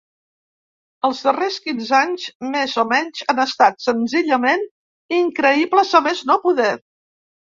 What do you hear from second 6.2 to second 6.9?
no poder.